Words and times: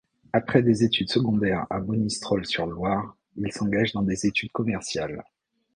Après 0.33 0.63
des 0.63 0.83
études 0.83 1.11
secondaires 1.11 1.67
à 1.69 1.79
Monistrol-sur-Loire, 1.79 3.15
il 3.37 3.51
s'engage 3.51 3.91
dans 3.91 4.01
des 4.01 4.25
études 4.25 4.51
commerciales. 4.51 5.23